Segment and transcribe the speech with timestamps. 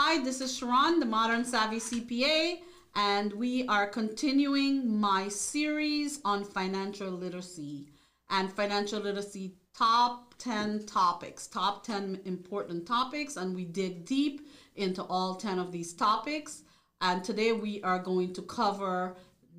[0.00, 2.60] Hi, this is Sharon, the Modern Savvy CPA,
[2.94, 7.88] and we are continuing my series on financial literacy
[8.30, 15.02] and financial literacy top 10 topics, top 10 important topics, and we dig deep into
[15.02, 16.62] all 10 of these topics.
[17.00, 19.16] And today we are going to cover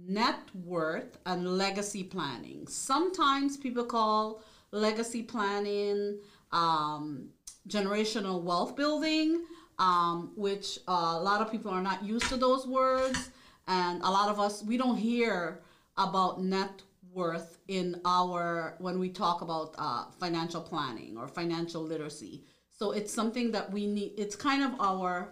[0.07, 2.65] net worth and legacy planning.
[2.65, 6.19] Sometimes people call legacy planning
[6.53, 7.27] um,
[7.67, 9.43] generational wealth building
[9.79, 13.31] um, which uh, a lot of people are not used to those words.
[13.67, 15.61] And a lot of us, we don't hear
[15.97, 16.81] about net
[17.11, 22.43] worth in our, when we talk about uh, financial planning or financial literacy.
[22.71, 25.29] So it's something that we need, it's kind of our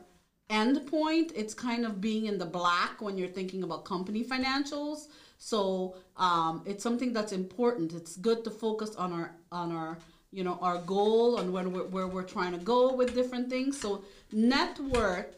[0.50, 1.32] end point.
[1.36, 5.08] It's kind of being in the black when you're thinking about company financials.
[5.38, 7.94] So um, it's something that's important.
[7.94, 9.98] It's good to focus on our, on our,
[10.38, 13.80] you know our goal and when we're, where we're trying to go with different things.
[13.80, 15.30] So net worth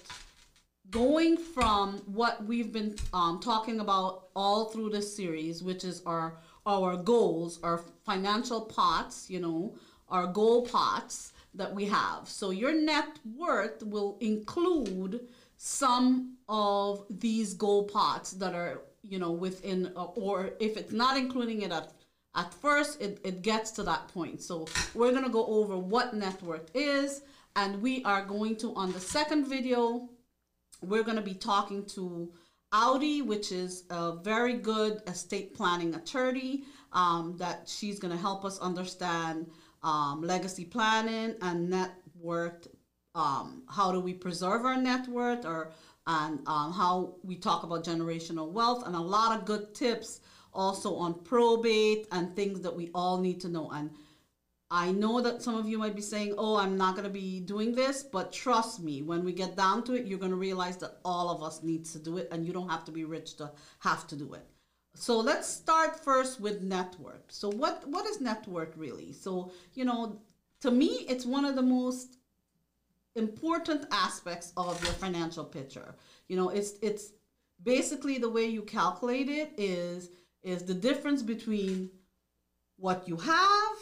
[0.91, 6.39] going from what we've been um, talking about all through this series which is our
[6.65, 9.75] our goals our financial pots you know
[10.09, 12.27] our goal pots that we have.
[12.27, 19.31] So your net worth will include some of these goal pots that are you know
[19.31, 21.93] within or if it's not including it at
[22.35, 24.41] at first it, it gets to that point.
[24.41, 27.21] So we're to go over what net worth is
[27.55, 30.09] and we are going to on the second video
[30.81, 32.31] we're to be talking to
[32.71, 36.63] Audi which is a very good estate planning attorney
[36.93, 39.47] um, that she's to help us understand
[39.83, 42.67] um, legacy planning and net worth
[43.15, 45.71] um, how do we preserve our net worth or
[46.07, 50.21] and um, how we talk about generational wealth and a lot of good tips
[50.53, 53.69] also on probate and things that we all need to know.
[53.71, 53.91] And
[54.71, 57.39] I know that some of you might be saying, oh, I'm not going to be
[57.39, 60.77] doing this, but trust me, when we get down to it, you're going to realize
[60.77, 63.35] that all of us needs to do it and you don't have to be rich
[63.37, 64.45] to have to do it.
[64.95, 67.23] So let's start first with net worth.
[67.29, 69.13] So what what is net worth really?
[69.13, 70.19] So, you know,
[70.61, 72.17] to me it's one of the most
[73.15, 75.95] important aspects of your financial picture.
[76.27, 77.13] You know, it's it's
[77.63, 80.09] basically the way you calculate it is
[80.43, 81.89] is the difference between
[82.77, 83.77] what you have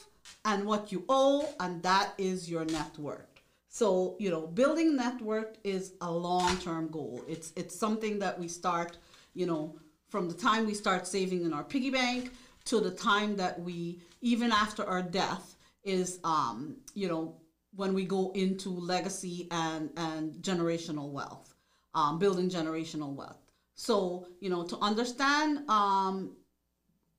[0.45, 3.27] and what you owe, and that is your net worth.
[3.69, 7.23] So, you know, building net worth is a long-term goal.
[7.27, 8.97] It's it's something that we start,
[9.33, 9.75] you know,
[10.09, 12.31] from the time we start saving in our piggy bank
[12.65, 17.35] to the time that we even after our death is um, you know,
[17.75, 21.53] when we go into legacy and and generational wealth,
[21.93, 23.37] um, building generational wealth.
[23.75, 26.31] So, you know, to understand um,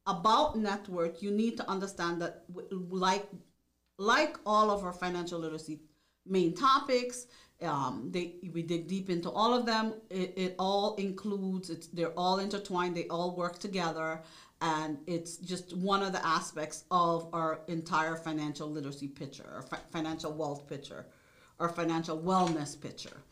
[0.08, 2.44] about net worth, you need to understand that,
[2.90, 3.26] like,
[3.98, 5.80] like all of our financial literacy
[6.26, 7.26] main topics,
[7.62, 9.94] um, they we dig deep into all of them.
[10.10, 12.96] It, it all includes it's they're all intertwined.
[12.96, 14.22] They all work together,
[14.60, 19.86] and it's just one of the aspects of our entire financial literacy picture, or fi-
[19.90, 21.06] financial wealth picture,
[21.58, 23.22] or financial wellness picture.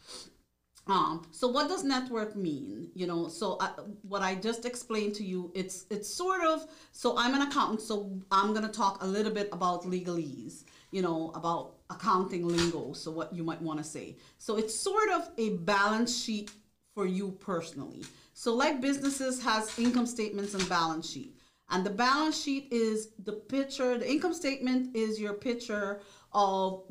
[0.89, 2.91] Um, so what does net worth mean?
[2.95, 3.71] You know, so I,
[4.03, 8.21] what I just explained to you, it's it's sort of so I'm an accountant, so
[8.31, 12.93] I'm gonna talk a little bit about legalese, you know, about accounting lingo.
[12.93, 14.17] So what you might want to say.
[14.39, 16.53] So it's sort of a balance sheet
[16.95, 18.05] for you personally.
[18.33, 21.37] So like businesses has income statements and balance sheet.
[21.69, 26.01] And the balance sheet is the picture, the income statement is your picture
[26.33, 26.85] of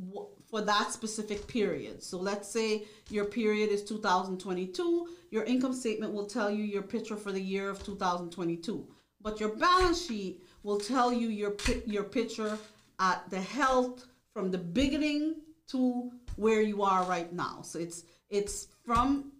[0.55, 2.01] for that specific period.
[2.01, 7.17] So let's say your period is 2022, your income statement will tell you your picture
[7.17, 8.87] for the year of 2022.
[9.19, 12.57] But your balance sheet will tell you your your picture
[12.99, 17.61] at the health from the beginning to where you are right now.
[17.61, 19.33] So it's it's from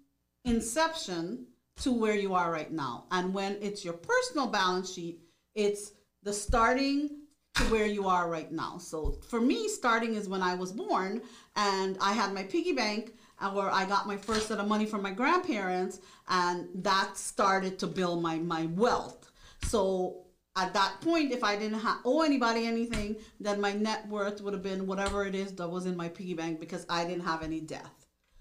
[0.43, 3.05] inception to where you are right now.
[3.11, 5.21] And when it's your personal balance sheet,
[5.53, 5.93] it's
[6.23, 7.24] the starting
[7.55, 8.77] to where you are right now.
[8.77, 11.21] So for me, starting is when I was born
[11.55, 13.13] and I had my piggy bank
[13.53, 17.87] where I got my first set of money from my grandparents and that started to
[17.87, 19.31] build my, my wealth.
[19.63, 20.25] So
[20.55, 24.53] at that point, if I didn't ha- owe anybody anything, then my net worth would
[24.53, 27.43] have been whatever it is that was in my piggy bank because I didn't have
[27.43, 27.85] any debt.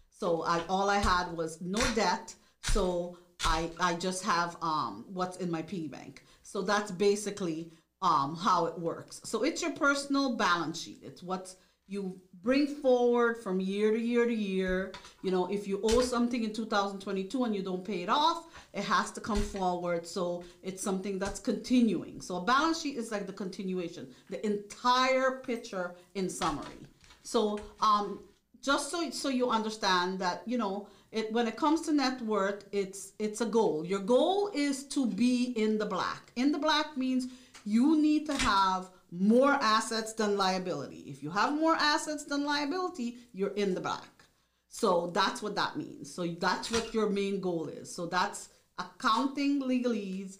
[0.08, 2.34] So I, all I had was no debt.
[2.62, 6.24] So I, I just have um, what's in my piggy bank.
[6.42, 7.72] So that's basically
[8.04, 9.22] um, how it works.
[9.24, 11.00] So it's your personal balance sheet.
[11.02, 11.54] It's what
[11.86, 14.92] you bring forward from year to year to year.
[15.22, 18.84] You know, if you owe something in 2022 and you don't pay it off, it
[18.84, 20.06] has to come forward.
[20.06, 22.20] So it's something that's continuing.
[22.20, 26.80] So a balance sheet is like the continuation, the entire picture in summary.
[27.22, 28.20] So um,
[28.60, 32.64] just so so you understand that you know it when it comes to net worth,
[32.72, 33.84] it's it's a goal.
[33.84, 36.32] Your goal is to be in the black.
[36.36, 37.28] In the black means
[37.64, 41.04] you need to have more assets than liability.
[41.06, 44.24] If you have more assets than liability, you're in the black.
[44.68, 46.12] So that's what that means.
[46.12, 47.94] So that's what your main goal is.
[47.94, 50.38] So that's accounting legalese,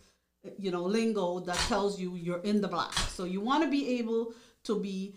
[0.59, 2.93] you know, lingo that tells you you're in the black.
[2.94, 4.35] So you want to be able
[4.65, 5.15] to be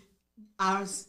[0.60, 1.08] as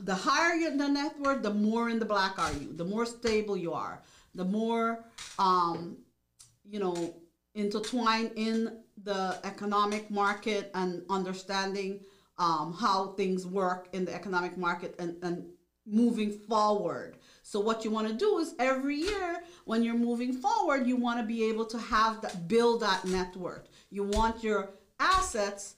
[0.00, 2.72] the higher your the net worth, the more in the black are you.
[2.74, 4.02] The more stable you are.
[4.34, 5.04] The more
[5.38, 5.98] um,
[6.68, 7.14] you know,
[7.58, 12.00] intertwined in the economic market and understanding
[12.38, 15.44] um, how things work in the economic market and, and
[15.84, 17.16] moving forward.
[17.42, 21.18] So what you want to do is every year when you're moving forward, you want
[21.18, 23.68] to be able to have that build that net worth.
[23.90, 24.70] You want your
[25.00, 25.74] assets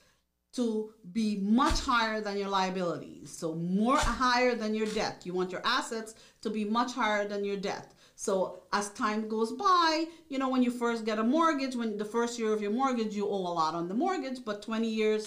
[0.52, 3.30] to be much higher than your liabilities.
[3.30, 5.22] So more higher than your debt.
[5.24, 7.92] You want your assets to be much higher than your debt.
[8.20, 12.04] So as time goes by, you know, when you first get a mortgage, when the
[12.04, 15.26] first year of your mortgage, you owe a lot on the mortgage, but 20 years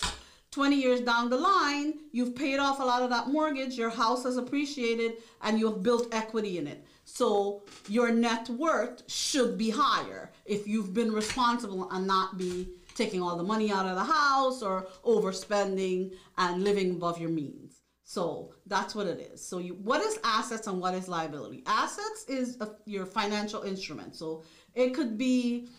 [0.52, 4.26] 20 years down the line, you've paid off a lot of that mortgage, your house
[4.26, 6.86] has appreciated, and you have built equity in it.
[7.06, 13.24] So your net worth should be higher if you've been responsible and not be taking
[13.24, 17.73] all the money out of the house or overspending and living above your means.
[18.04, 19.46] So that's what it is.
[19.46, 21.64] So you, what is assets and what is liability?
[21.66, 24.16] Assets is a, your financial instrument.
[24.16, 24.44] So
[24.76, 25.70] it could be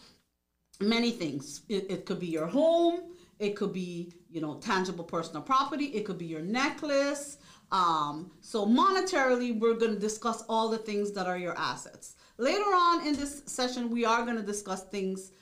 [0.81, 1.63] many things.
[1.69, 3.01] It, it could be your home.
[3.39, 5.87] It could be you know tangible personal property.
[5.87, 7.39] It could be your necklace.
[7.73, 12.15] Um, so monetarily, we're going to discuss all the things that are your assets.
[12.39, 15.33] Later on in this session, we are going to discuss things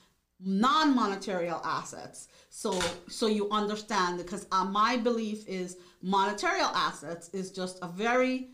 [0.45, 2.27] non-monetary assets.
[2.49, 8.49] So so you understand because uh, my belief is monetary assets is just a very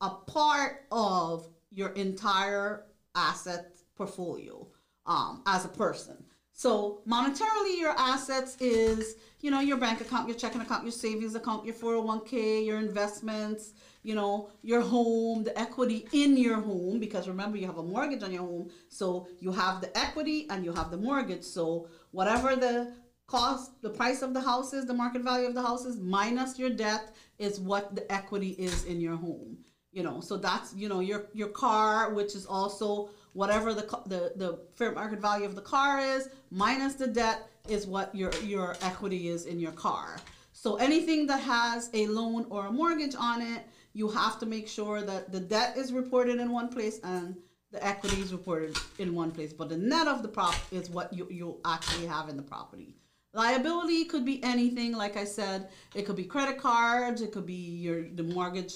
[0.00, 2.84] a part of your entire
[3.14, 4.66] asset portfolio
[5.06, 6.16] um, as a person.
[6.52, 11.34] So monetarily, your assets is you know your bank account, your checking account, your savings
[11.34, 17.28] account, your 401k, your investments, you know your home, the equity in your home because
[17.28, 20.72] remember you have a mortgage on your home, so you have the equity and you
[20.72, 21.44] have the mortgage.
[21.44, 22.92] So whatever the
[23.26, 26.58] cost, the price of the house is, the market value of the house is, minus
[26.58, 29.58] your debt is what the equity is in your home.
[29.92, 34.32] You know, so that's you know your your car, which is also whatever the the
[34.36, 38.76] the fair market value of the car is, minus the debt is what your your
[38.82, 40.16] equity is in your car.
[40.52, 43.64] So anything that has a loan or a mortgage on it,
[43.98, 47.34] you have to make sure that the debt is reported in one place and
[47.72, 49.52] the equity is reported in one place.
[49.52, 52.94] But the net of the prop is what you, you actually have in the property.
[53.34, 57.54] Liability could be anything, like I said, it could be credit cards, it could be
[57.54, 58.74] your the mortgage,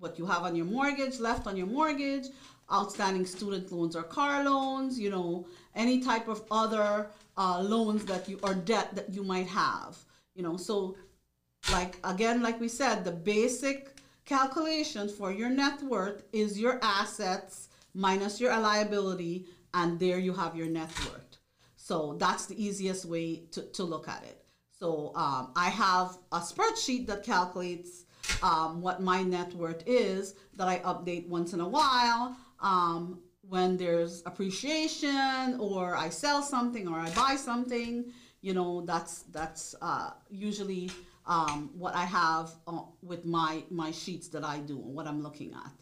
[0.00, 2.26] what you have on your mortgage, left on your mortgage,
[2.72, 5.46] outstanding student loans or car loans, you know,
[5.76, 7.06] any type of other
[7.38, 9.96] uh, loans that you or debt that you might have,
[10.34, 10.56] you know.
[10.56, 10.96] So,
[11.70, 13.96] like again, like we said, the basic
[14.26, 20.54] calculation for your net worth is your assets minus your liability, and there you have
[20.54, 21.38] your net worth.
[21.76, 24.44] So that's the easiest way to, to look at it.
[24.78, 28.04] So um, I have a spreadsheet that calculates
[28.42, 33.76] um, what my net worth is that I update once in a while um, when
[33.76, 38.12] there's appreciation or I sell something or I buy something.
[38.42, 40.90] You know, that's that's uh, usually
[41.26, 45.22] um, what I have uh, with my my sheets that I do and what I'm
[45.22, 45.72] looking at.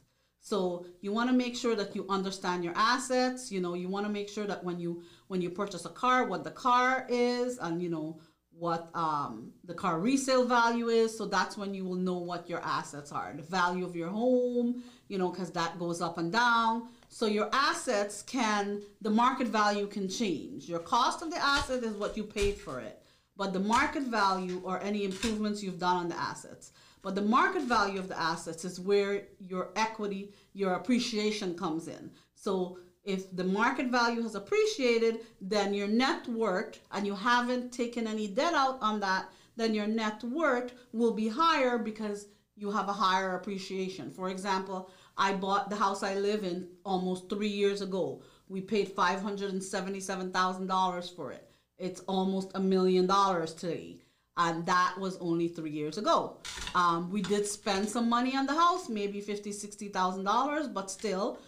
[0.40, 3.50] So you want to make sure that you understand your assets.
[3.50, 6.26] You know, you want to make sure that when you when you purchase a car,
[6.26, 8.20] what the car is, and you know
[8.56, 11.16] what um, the car resale value is.
[11.16, 14.82] So that's when you will know what your assets are, the value of your home.
[15.08, 16.88] You know, because that goes up and down.
[17.08, 20.68] So your assets can the market value can change.
[20.68, 23.00] Your cost of the asset is what you paid for it,
[23.36, 26.72] but the market value or any improvements you've done on the assets.
[27.02, 32.10] But the market value of the assets is where your equity, your appreciation comes in.
[32.34, 38.06] So if the market value has appreciated, then your net worth, and you haven't taken
[38.06, 39.26] any debt out on that,
[39.56, 44.10] then your net worth will be higher because you have a higher appreciation.
[44.10, 44.88] For example,
[45.18, 48.22] I bought the house I live in almost three years ago.
[48.48, 51.50] We paid $577,000 for it.
[51.78, 53.98] It's almost a million dollars today
[54.36, 56.38] and that was only three years ago.
[56.74, 60.90] Um, we did spend some money on the house, maybe fifty, sixty thousand dollars, but
[60.90, 61.38] still,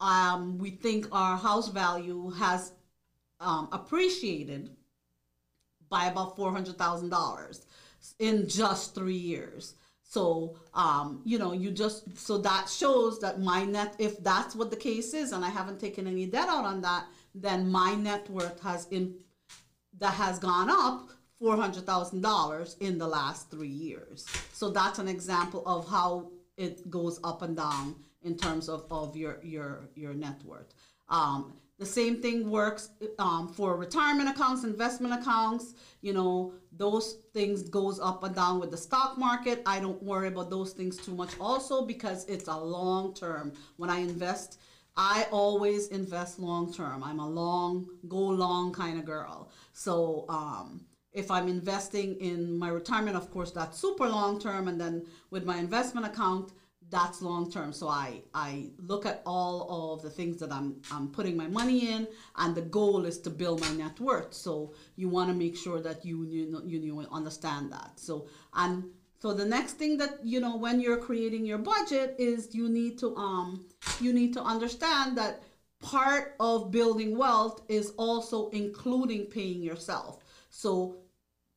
[0.00, 2.72] um, we think our house value has
[3.38, 4.70] um, appreciated
[5.88, 7.66] by about four hundred thousand dollars
[8.18, 9.74] in just three years.
[10.02, 14.70] So, um, you know, you just, so that shows that my net, if that's what
[14.70, 18.28] the case is, and I haven't taken any debt out on that, then my net
[18.28, 19.14] worth has in,
[20.00, 24.26] that has gone up $400,000 in the last three years.
[24.52, 29.16] So that's an example of how it goes up and down in terms of, of
[29.16, 30.74] your, your, your net worth.
[31.08, 35.74] Um, the same thing works um, for retirement accounts, investment accounts.
[36.02, 39.62] You know, those things goes up and down with the stock market.
[39.64, 43.54] I don't worry about those things too much also because it's a long term.
[43.78, 44.60] When I invest,
[45.02, 47.02] I always invest long term.
[47.02, 49.50] I'm a long, go long kind of girl.
[49.72, 54.68] So, um, if I'm investing in my retirement, of course, that's super long term.
[54.68, 56.52] And then with my investment account,
[56.90, 57.72] that's long term.
[57.72, 61.90] So I I look at all of the things that I'm I'm putting my money
[61.92, 64.34] in, and the goal is to build my net worth.
[64.34, 67.92] So you want to make sure that you you you, you understand that.
[67.96, 68.84] So and
[69.20, 72.98] so the next thing that you know when you're creating your budget is you need
[72.98, 73.66] to um
[74.00, 75.42] you need to understand that
[75.80, 80.22] part of building wealth is also including paying yourself.
[80.50, 80.96] So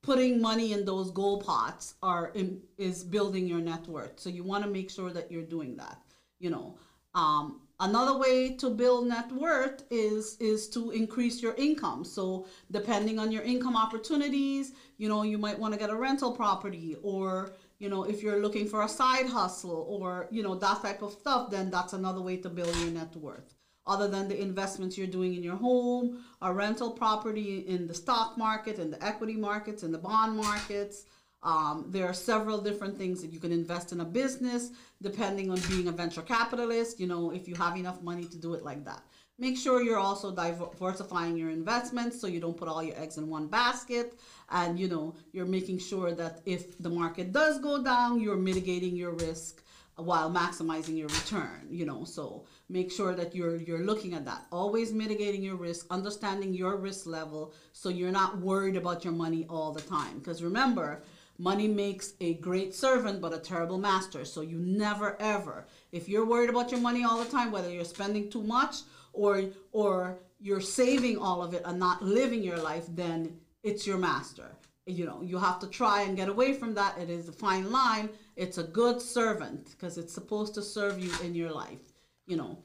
[0.02, 4.20] putting money in those goal pots are in, is building your net worth.
[4.20, 6.02] So you want to make sure that you're doing that.
[6.40, 6.78] You know,
[7.16, 12.04] um, another way to build net worth is is to increase your income.
[12.04, 16.32] So depending on your income opportunities, you know, you might want to get a rental
[16.32, 20.82] property or you know if you're looking for a side hustle or you know that
[20.82, 23.56] type of stuff then that's another way to build your net worth
[23.86, 28.38] other than the investments you're doing in your home, a rental property in the stock
[28.38, 31.06] market, in the equity markets, in the bond markets.
[31.44, 34.72] Um, there are several different things that you can invest in a business
[35.02, 38.54] depending on being a venture capitalist, you know, if you have enough money to do
[38.54, 39.04] it like that.
[39.40, 43.28] Make sure you're also diversifying your investments so you don't put all your eggs in
[43.28, 44.14] one basket.
[44.52, 48.96] And, you know, you're making sure that if the market does go down, you're mitigating
[48.96, 49.64] your risk
[49.96, 54.48] while maximizing your return you know so make sure that you're you're looking at that
[54.52, 59.46] always mitigating your risk understanding your risk level so you're not worried about your money
[59.50, 61.04] all the time because remember
[61.38, 64.26] money makes a great servant but a terrible master.
[64.26, 67.86] So you never ever if you're worried about your money all the time whether you're
[67.86, 68.78] spending too much
[69.14, 73.98] or or you're saving all of it and not living your life then it's your
[73.98, 74.56] master.
[74.86, 76.98] You know you have to try and get away from that.
[76.98, 78.10] It is a fine line.
[78.36, 81.94] It's a good servant because it's supposed to serve you in your life.
[82.28, 82.58] You know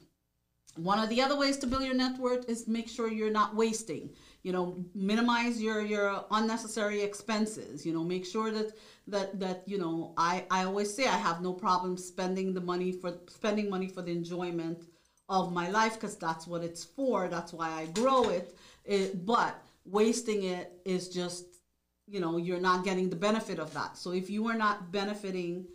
[0.75, 3.55] one of the other ways to build your net worth is make sure you're not
[3.55, 4.09] wasting
[4.43, 8.71] you know minimize your your unnecessary expenses you know make sure that
[9.07, 12.91] that that you know i i always say i have no problem spending the money
[12.91, 14.85] for spending money for the enjoyment
[15.27, 18.55] of my life because that's what it's for that's why i grow it,
[18.85, 21.45] it but wasting it is just
[22.07, 23.97] you know you're not getting the benefit of that.
[23.97, 25.65] So if you are not benefiting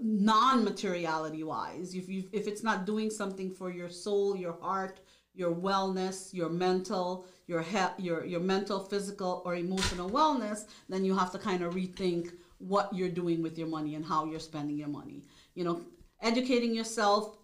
[0.00, 5.00] non-materiality wise if you if it's not doing something for your soul your heart
[5.34, 7.64] your wellness your mental your
[7.98, 12.92] your your mental physical or emotional wellness then you have to kind of rethink what
[12.92, 15.24] you're doing with your money and how you're spending your money.
[15.54, 15.82] You know
[16.20, 17.38] educating yourself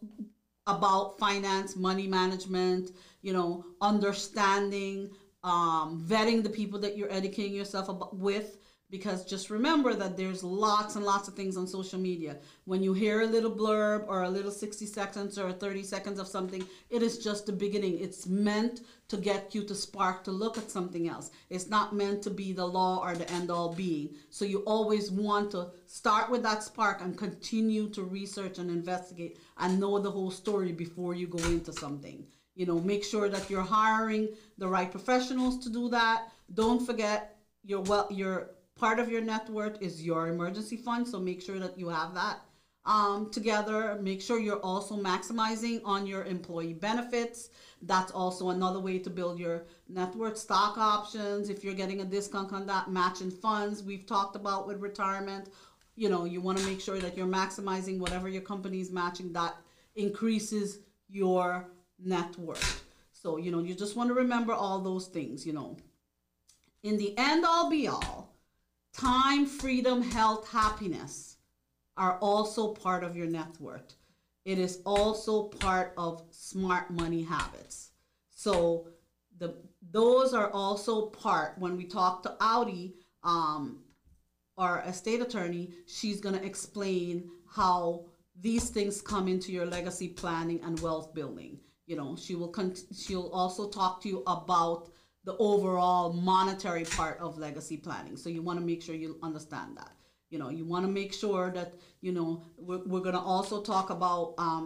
[0.66, 2.92] about finance money management
[3.22, 5.10] you know understanding
[5.44, 8.58] um, vetting the people that you're educating yourself about, with
[8.90, 12.38] because just remember that there's lots and lots of things on social media.
[12.64, 16.26] When you hear a little blurb or a little 60 seconds or 30 seconds of
[16.26, 17.98] something, it is just the beginning.
[17.98, 21.30] It's meant to get you to spark to look at something else.
[21.50, 24.14] It's not meant to be the law or the end all being.
[24.30, 29.38] So you always want to start with that spark and continue to research and investigate
[29.58, 32.24] and know the whole story before you go into something.
[32.54, 36.28] You know, make sure that you're hiring the right professionals to do that.
[36.54, 41.18] Don't forget your well your part of your net worth is your emergency fund, so
[41.18, 42.40] make sure that you have that
[42.86, 43.98] um, together.
[44.00, 47.50] Make sure you're also maximizing on your employee benefits.
[47.82, 50.38] That's also another way to build your net worth.
[50.38, 54.80] Stock options, if you're getting a discount on that, matching funds we've talked about with
[54.80, 55.50] retirement.
[55.96, 59.56] You know, you want to make sure that you're maximizing whatever your company's matching that
[59.96, 61.68] increases your
[61.98, 62.84] net worth.
[63.12, 65.76] So, you know, you just want to remember all those things, you know.
[66.84, 68.37] In the end all be all,
[68.98, 71.36] time, freedom, health, happiness
[71.96, 73.94] are also part of your net worth.
[74.44, 77.90] It is also part of smart money habits.
[78.30, 78.88] So,
[79.38, 79.54] the
[79.90, 83.80] those are also part when we talk to Audi, um,
[84.56, 88.06] our estate attorney, she's gonna explain how
[88.40, 92.74] these things come into your legacy planning and wealth building you know she will con-
[92.96, 94.90] she'll also talk to you about
[95.28, 99.70] the overall monetary part of legacy planning so you want to make sure you understand
[99.80, 99.92] that
[100.30, 101.70] You know, you want to make sure that
[102.06, 102.28] you know
[102.66, 104.64] we're, we're going to also talk about um,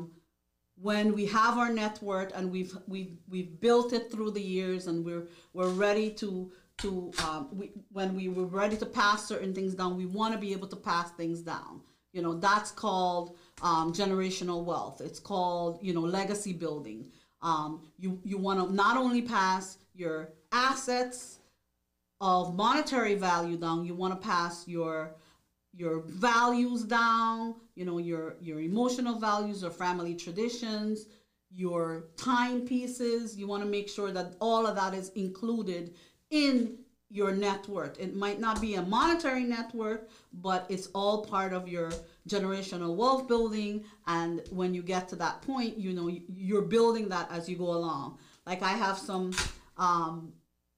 [0.77, 4.87] when we have our net worth and we've we've we've built it through the years
[4.89, 9.55] and we're we're ready to to um, we, when we were ready to pass certain
[9.55, 11.83] things down, we want to be able to pass things down.
[12.13, 15.01] You know, that's called um, generational wealth.
[15.01, 17.11] It's called you know legacy building.
[17.41, 21.39] Um, you you want to not only pass your assets
[22.21, 25.15] of monetary value down, you want to pass your
[25.75, 31.07] your values down, you know, your your emotional values or family traditions,
[31.51, 33.37] your timepieces.
[33.37, 35.95] You want to make sure that all of that is included
[36.31, 36.79] in
[37.13, 38.01] your net worth.
[38.01, 40.01] It might not be a monetary net worth,
[40.33, 41.93] but it's all part of your
[42.27, 43.85] generational wealth building.
[44.07, 47.73] And when you get to that point, you know, you're building that as you go
[47.73, 48.19] along.
[48.47, 49.33] Like I have some
[49.77, 50.33] um,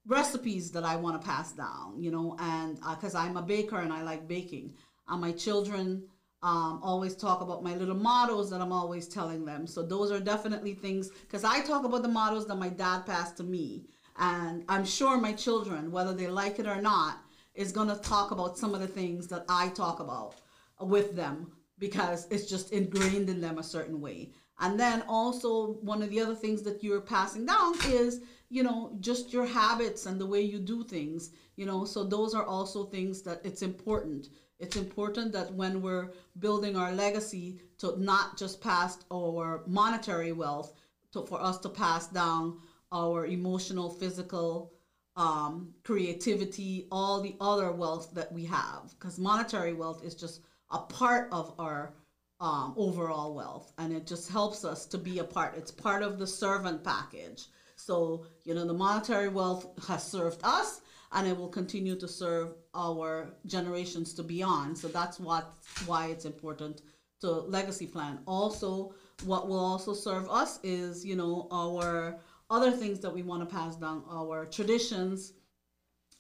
[0.07, 3.79] recipes that I want to pass down, you know, and because uh, I'm a baker
[3.79, 4.75] and I like baking.
[5.09, 6.05] And my children
[6.43, 9.67] um, always talk about my little mottos that I'm always telling them.
[9.67, 13.37] So those are definitely things, because I talk about the mottos that my dad passed
[13.39, 13.87] to me
[14.19, 17.19] and I'm sure my children, whether they like it or not,
[17.55, 20.37] is going to talk about some of the things that I talk about
[20.81, 24.33] with them because it's just ingrained in them a certain way.
[24.61, 28.21] And then also, one of the other things that you're passing down is,
[28.51, 31.85] you know, just your habits and the way you do things, you know.
[31.85, 34.29] So, those are also things that it's important.
[34.61, 40.73] It's important that when we're building our legacy, to not just pass our monetary wealth,
[41.13, 42.61] to, for us to pass down
[42.93, 44.73] our emotional, physical,
[45.17, 48.95] um, creativity, all the other wealth that we have.
[48.99, 51.95] Because monetary wealth is just a part of our
[52.41, 55.57] um, overall wealth, and it just helps us to be a part.
[55.57, 57.47] It's part of the servant package.
[57.77, 60.81] So, you know, the monetary wealth has served us
[61.15, 64.77] and it will continue to serve our generations to beyond.
[64.77, 65.53] So that's what
[65.87, 66.83] why it's important
[67.21, 68.19] to legacy plan.
[68.27, 72.19] Also, what will also serve us is, you know, our
[72.51, 75.33] other things that we want to pass down our traditions,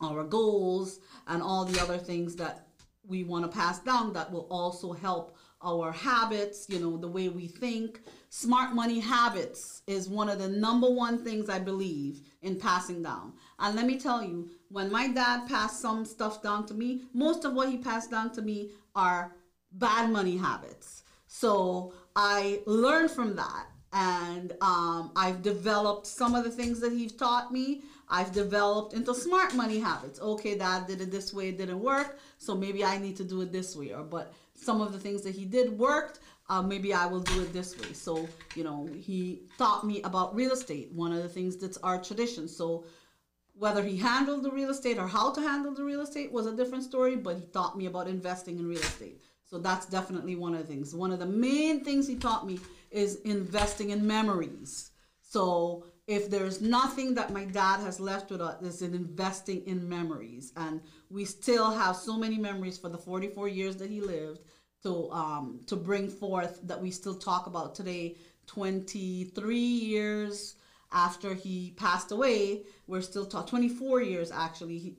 [0.00, 2.68] our goals, and all the other things that
[3.06, 7.28] we want to pass down that will also help our habits, you know, the way
[7.28, 8.00] we think.
[8.28, 13.32] Smart money habits is one of the number one things I believe in passing down.
[13.58, 17.44] And let me tell you, when my dad passed some stuff down to me, most
[17.44, 19.34] of what he passed down to me are
[19.72, 21.04] bad money habits.
[21.26, 27.12] So I learned from that and um, I've developed some of the things that he's
[27.12, 27.82] taught me.
[28.08, 30.20] I've developed into smart money habits.
[30.20, 33.40] Okay, dad did it this way, it didn't work, so maybe I need to do
[33.40, 33.92] it this way.
[33.92, 36.20] Or but some of the things that he did worked.
[36.48, 37.92] Uh, maybe I will do it this way.
[37.92, 40.92] So you know, he taught me about real estate.
[40.92, 42.48] One of the things that's our tradition.
[42.48, 42.84] So
[43.56, 46.56] whether he handled the real estate or how to handle the real estate was a
[46.56, 47.16] different story.
[47.16, 49.22] But he taught me about investing in real estate.
[49.46, 50.94] So that's definitely one of the things.
[50.94, 52.58] One of the main things he taught me
[52.90, 54.90] is investing in memories.
[55.20, 59.88] So if there's nothing that my dad has left with us, is in investing in
[59.88, 60.52] memories.
[60.56, 64.40] And we still have so many memories for the 44 years that he lived
[64.82, 70.56] to um, to bring forth that we still talk about today, 23 years
[70.92, 72.64] after he passed away.
[72.86, 74.78] We're still talking 24 years actually.
[74.78, 74.96] He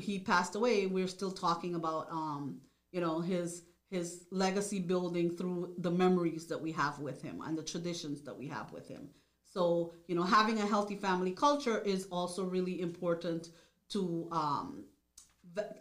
[0.00, 0.86] he passed away.
[0.86, 2.60] We're still talking about um,
[2.92, 7.56] you know his his legacy building through the memories that we have with him and
[7.56, 9.08] the traditions that we have with him.
[9.54, 13.50] So, you know, having a healthy family culture is also really important
[13.90, 14.84] to um,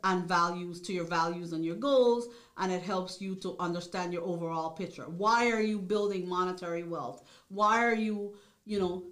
[0.03, 4.23] and values to your values and your goals, and it helps you to understand your
[4.23, 5.05] overall picture.
[5.05, 7.23] Why are you building monetary wealth?
[7.47, 9.05] Why are you, you know,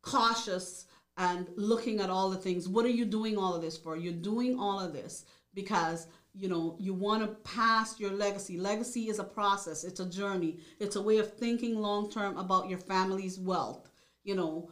[0.00, 0.86] cautious
[1.18, 2.66] and looking at all the things?
[2.68, 3.96] What are you doing all of this for?
[3.96, 9.08] You're doing all of this because you know you want to pass your legacy legacy
[9.08, 12.78] is a process it's a journey it's a way of thinking long term about your
[12.78, 13.88] family's wealth
[14.24, 14.70] you know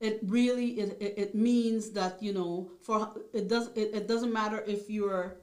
[0.00, 4.32] it really it, it, it means that you know for it does it, it doesn't
[4.32, 5.36] matter if you're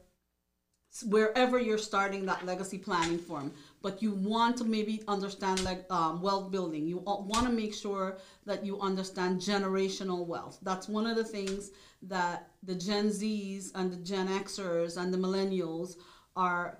[1.05, 3.51] wherever you're starting that legacy planning form
[3.81, 6.87] but you want to maybe understand like um, wealth building.
[6.87, 10.57] You want to make sure that you understand generational wealth.
[10.63, 11.69] That's one of the things
[12.01, 15.95] that the gen z's and the gen xers and the millennials
[16.35, 16.79] are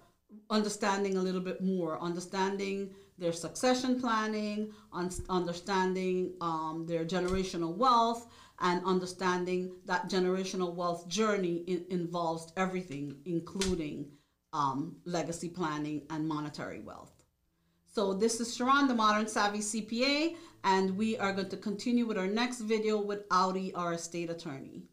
[0.50, 2.00] understanding a little bit more.
[2.02, 8.28] Understanding their succession planning un- understanding um, their generational wealth
[8.60, 14.08] and understanding that generational wealth journey involves everything, including
[14.54, 17.12] um, legacy planning and monetary wealth.
[17.86, 22.18] So this is Sharon, the Modern Savvy CPA, and we are going to continue with
[22.18, 24.84] our next video with Audi, our estate attorney.